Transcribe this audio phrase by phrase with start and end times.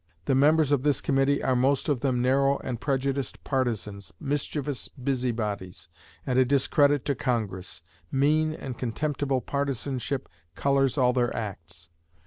[0.25, 5.89] The members of this committee "are most of them narrow and prejudiced partisans, mischievous busybodies,
[6.25, 7.83] and a discredit to Congress.
[8.11, 11.91] Mean and contemptible partisanship colors all their acts."